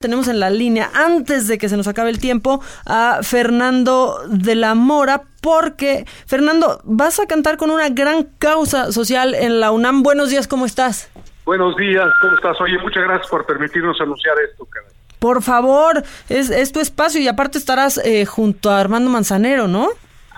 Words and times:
Tenemos 0.00 0.28
en 0.28 0.38
la 0.38 0.48
línea, 0.48 0.90
antes 0.94 1.48
de 1.48 1.58
que 1.58 1.68
se 1.68 1.76
nos 1.76 1.88
acabe 1.88 2.10
el 2.10 2.20
tiempo, 2.20 2.62
a 2.86 3.18
Fernando 3.22 4.20
de 4.28 4.54
la 4.54 4.76
Mora, 4.76 5.22
porque, 5.42 6.04
Fernando, 6.24 6.80
vas 6.84 7.18
a 7.18 7.26
cantar 7.26 7.56
con 7.56 7.72
una 7.72 7.88
gran 7.88 8.22
causa 8.38 8.92
social 8.92 9.34
en 9.34 9.58
la 9.58 9.72
UNAM. 9.72 10.04
Buenos 10.04 10.30
días, 10.30 10.46
¿cómo 10.46 10.66
estás? 10.66 11.10
Buenos 11.44 11.74
días, 11.74 12.06
¿cómo 12.20 12.36
estás? 12.36 12.60
Oye, 12.60 12.78
muchas 12.78 13.02
gracias 13.02 13.28
por 13.28 13.44
permitirnos 13.44 14.00
anunciar 14.00 14.36
esto, 14.48 14.66
caray. 14.66 14.88
Por 15.18 15.42
favor, 15.42 16.04
es, 16.28 16.48
es 16.50 16.70
tu 16.70 16.78
espacio 16.78 17.20
y 17.20 17.26
aparte 17.26 17.58
estarás 17.58 17.98
eh, 17.98 18.24
junto 18.24 18.70
a 18.70 18.78
Armando 18.78 19.10
Manzanero, 19.10 19.66
¿no? 19.66 19.88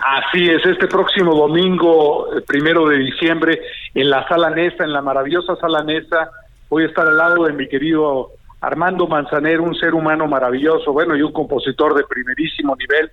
Así 0.03 0.49
es, 0.49 0.65
este 0.65 0.87
próximo 0.87 1.35
domingo, 1.35 2.35
eh, 2.35 2.41
primero 2.47 2.87
de 2.87 2.97
diciembre, 2.97 3.61
en 3.93 4.09
la 4.09 4.27
Sala 4.27 4.49
Nesa, 4.49 4.85
en 4.85 4.91
la 4.91 5.03
maravillosa 5.03 5.55
Sala 5.57 5.83
Nesa, 5.83 6.31
voy 6.67 6.85
a 6.85 6.87
estar 6.87 7.05
al 7.05 7.15
lado 7.15 7.43
de 7.45 7.53
mi 7.53 7.69
querido 7.69 8.31
Armando 8.61 9.07
Manzanero, 9.07 9.63
un 9.63 9.75
ser 9.75 9.93
humano 9.93 10.27
maravilloso, 10.27 10.93
bueno, 10.93 11.15
y 11.15 11.21
un 11.21 11.33
compositor 11.33 11.95
de 11.95 12.03
primerísimo 12.03 12.75
nivel. 12.75 13.11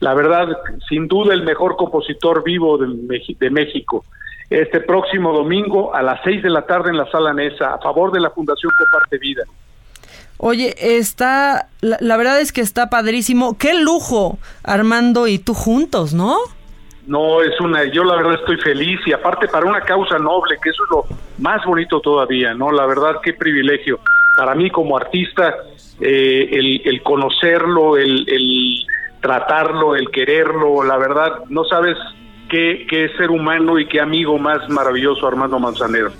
La 0.00 0.14
verdad, 0.14 0.48
sin 0.88 1.08
duda, 1.08 1.34
el 1.34 1.42
mejor 1.42 1.76
compositor 1.76 2.42
vivo 2.44 2.78
de, 2.78 3.20
de 3.38 3.50
México. 3.50 4.04
Este 4.50 4.80
próximo 4.80 5.32
domingo 5.32 5.94
a 5.94 6.02
las 6.02 6.20
seis 6.22 6.42
de 6.42 6.50
la 6.50 6.62
tarde 6.62 6.90
en 6.90 6.96
la 6.96 7.10
Sala 7.10 7.32
Nesa, 7.32 7.74
a 7.74 7.78
favor 7.78 8.12
de 8.12 8.20
la 8.20 8.30
Fundación 8.30 8.70
Comparte 8.78 9.18
Vida. 9.18 9.42
Oye, 10.36 10.74
está, 10.78 11.68
la, 11.80 12.16
verdad 12.16 12.40
es 12.40 12.52
que 12.52 12.60
está 12.60 12.90
padrísimo. 12.90 13.56
Qué 13.56 13.74
lujo, 13.74 14.38
Armando 14.62 15.26
y 15.26 15.38
tú 15.38 15.54
juntos, 15.54 16.12
¿no? 16.12 16.36
No, 17.06 17.42
es 17.42 17.58
una, 17.60 17.84
yo 17.84 18.04
la 18.04 18.16
verdad 18.16 18.34
estoy 18.34 18.58
feliz 18.58 19.00
y 19.06 19.12
aparte 19.12 19.46
para 19.48 19.66
una 19.66 19.80
causa 19.80 20.18
noble, 20.18 20.56
que 20.62 20.70
eso 20.70 20.82
es 20.84 20.90
lo 20.90 21.16
más 21.38 21.64
bonito 21.64 22.00
todavía, 22.00 22.54
¿no? 22.54 22.72
La 22.72 22.86
verdad, 22.86 23.16
qué 23.22 23.32
privilegio. 23.32 24.00
Para 24.36 24.54
mí 24.54 24.70
como 24.70 24.96
artista, 24.96 25.54
eh, 26.00 26.48
el, 26.50 26.82
el, 26.84 27.02
conocerlo, 27.02 27.96
el, 27.96 28.28
el 28.28 28.86
tratarlo, 29.20 29.96
el 29.96 30.10
quererlo, 30.10 30.82
la 30.84 30.96
verdad, 30.96 31.44
no 31.48 31.64
sabes 31.64 31.96
qué, 32.48 32.86
qué 32.88 33.08
ser 33.16 33.30
humano 33.30 33.78
y 33.78 33.86
qué 33.86 34.00
amigo 34.00 34.38
más 34.38 34.68
maravilloso 34.68 35.26
Armando 35.26 35.58
Manzanero. 35.58 36.12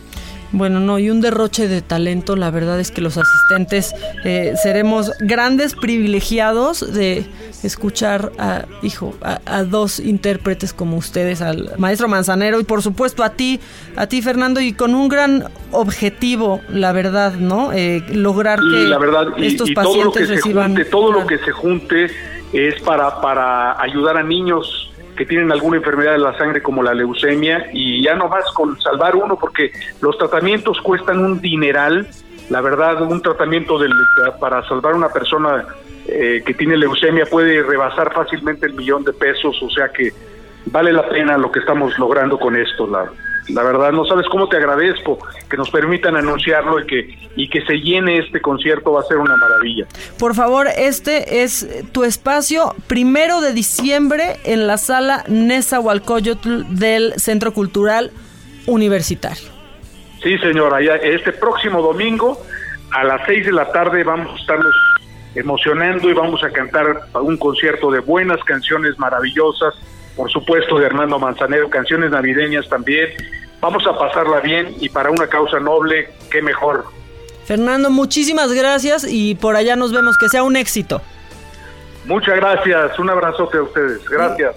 Bueno, 0.55 0.79
no, 0.79 1.01
y 1.01 1.11
un 1.11 1.21
derroche 1.21 1.67
de 1.67 1.83
talento, 1.83 2.37
la 2.37 2.53
verdad 2.53 2.79
es 2.79 2.93
que 2.93 3.01
los 3.01 3.19
asistentes 3.19 3.93
eh, 4.25 4.55
seremos 4.63 5.11
grandes 5.19 5.75
privilegiados 5.75 6.95
de 6.95 7.27
escuchar 7.65 8.31
a, 8.39 8.65
hijo, 8.81 9.17
a, 9.21 9.65
dos 9.65 9.99
intérpretes 9.99 10.73
como 10.73 10.97
ustedes, 10.97 11.43
al 11.43 11.73
maestro 11.77 12.07
Manzanero 12.07 12.61
y 12.61 12.65
por 12.65 12.83
supuesto 12.83 13.25
a 13.25 13.31
ti, 13.31 13.59
a 13.97 14.07
ti 14.07 14.23
Fernando, 14.23 14.61
y 14.61 14.75
con 14.75 14.95
un 14.95 15.09
gran 15.09 15.49
objetivo, 15.73 16.61
la 16.69 16.93
verdad, 16.93 17.35
¿no? 17.35 17.73
Eh, 17.73 18.05
lograr 18.13 18.61
que 18.61 18.85
la 18.87 18.99
verdad, 18.99 19.27
estos 19.39 19.71
y, 19.71 19.75
pacientes 19.75 20.05
todo 20.05 20.05
lo 20.05 20.13
que 20.13 20.25
reciban... 20.25 20.77
Se 20.77 20.77
junte, 20.77 20.85
todo 20.85 21.13
lo 21.13 21.27
que 21.27 21.39
se 21.39 21.51
junte 21.51 22.11
es 22.53 22.81
para, 22.83 23.21
para 23.21 23.83
ayudar 23.83 24.19
a 24.19 24.23
niños 24.23 24.84
que 25.17 25.27
tienen 25.27 25.53
alguna 25.53 25.77
enfermedad 25.77 26.13
de 26.13 26.19
la 26.19 26.37
sangre 26.37 26.63
como 26.63 26.83
la 26.83 26.95
leucemia 26.95 27.69
y 27.73 28.03
ya 28.03 28.15
no 28.15 28.29
más 28.29 28.45
con 28.55 28.81
salvar 28.81 29.17
uno 29.17 29.37
porque 29.37 29.73
los 30.01 30.17
tratamientos 30.19 30.81
cuestan 30.81 31.19
un 31.25 31.41
dineral, 31.41 32.09
la 32.51 32.61
verdad 32.61 33.03
un 33.03 33.23
tratamiento 33.23 33.79
para 34.41 34.67
salvar 34.69 34.95
una 34.95 35.09
persona 35.09 35.67
eh, 36.07 36.43
que 36.45 36.55
tiene 36.55 36.77
leucemia 36.77 37.27
puede 37.27 37.63
rebasar 37.63 38.13
fácilmente 38.13 38.67
el 38.67 38.75
millón 38.75 39.05
de 39.05 39.13
pesos, 39.13 39.57
o 39.63 39.71
sea 39.71 39.89
que 39.89 40.13
vale 40.67 40.93
la 40.93 41.09
pena 41.09 41.39
lo 41.39 41.51
que 41.51 41.61
estamos 41.61 41.99
logrando 41.99 42.39
con 42.39 42.57
esto, 42.57 42.87
la, 42.87 43.11
la 43.49 43.63
verdad, 43.63 43.93
no 43.93 44.05
sabes 44.07 44.27
cómo 44.29 44.49
te 44.49 44.57
agradezco 44.57 45.19
que 45.51 45.57
nos 45.57 45.71
permitan 45.71 46.17
anunciarlo 46.17 46.81
y 46.81 46.87
que, 46.87 47.19
y 47.37 47.49
que 47.49 47.63
se 47.63 47.75
llene 47.75 48.19
este 48.19 48.41
concierto, 48.41 48.93
va 48.93 49.01
a 49.01 49.05
ser 49.05 49.19
una 49.19 49.37
maravilla. 49.37 49.87
Por 50.19 50.35
favor, 50.35 50.69
este 50.77 51.43
es 51.43 51.69
tu 51.93 52.05
espacio, 52.05 52.75
primero 52.87 53.41
de 53.41 53.53
diciembre, 53.53 54.37
en 54.45 54.67
la 54.67 54.79
sala 54.79 55.25
Nesa 55.29 55.77
Nezahualcóyotl 55.77 56.63
del 56.71 57.15
Centro 57.17 57.53
Cultural 57.53 58.11
Universitario. 58.67 59.49
Sí, 60.23 60.39
señora, 60.39 60.81
ya 60.83 60.95
este 60.95 61.33
próximo 61.33 61.83
domingo 61.83 62.41
a 62.93 63.05
las 63.05 63.27
seis 63.27 63.45
de 63.45 63.53
la 63.53 63.71
tarde 63.73 64.05
vamos 64.05 64.33
a 64.33 64.41
estarnos 64.41 64.75
emocionando 65.35 66.09
y 66.09 66.15
vamos 66.15 66.43
a 66.45 66.51
cantar 66.51 67.09
un 67.15 67.37
concierto 67.37 67.91
de 67.91 67.99
buenas 67.99 68.43
canciones 68.45 68.99
maravillosas 68.99 69.75
por 70.17 70.31
supuesto 70.31 70.79
de 70.79 70.87
Hernando 70.87 71.19
Manzanero, 71.19 71.69
canciones 71.71 72.11
navideñas 72.11 72.69
también. 72.69 73.09
Vamos 73.61 73.87
a 73.87 73.99
pasarla 73.99 74.41
bien 74.41 74.75
y 74.81 74.89
para 74.89 75.11
una 75.11 75.27
causa 75.27 75.59
noble, 75.59 76.11
qué 76.31 76.43
mejor. 76.43 76.85
Fernando, 77.45 77.91
muchísimas 77.91 78.53
gracias 78.53 79.07
y 79.09 79.35
por 79.35 79.57
allá 79.57 79.77
nos 79.77 79.93
vemos, 79.93 80.17
que 80.19 80.29
sea 80.29 80.43
un 80.43 80.57
éxito. 80.57 81.01
Muchas 82.07 82.37
gracias, 82.37 82.99
un 82.99 83.11
abrazote 83.11 83.59
a 83.59 83.63
ustedes, 83.63 84.05
gracias. 84.09 84.57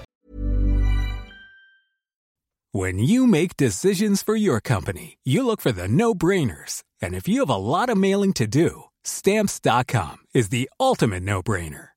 When 2.74 3.00
you 3.00 3.26
make 3.26 3.58
decisions 3.58 4.22
for 4.22 4.36
your 4.36 4.60
company, 4.62 5.18
you 5.24 5.46
look 5.46 5.62
for 5.62 5.72
the 5.72 5.88
no-brainers. 5.88 6.84
And 7.02 7.16
if 7.16 7.28
you 7.28 7.40
have 7.40 7.50
a 7.50 7.56
lot 7.56 7.90
of 7.90 7.98
mailing 7.98 8.34
to 8.34 8.46
do, 8.46 8.84
stamps.com 9.04 10.18
is 10.34 10.50
the 10.50 10.70
ultimate 10.80 11.24
no-brainer. 11.24 11.97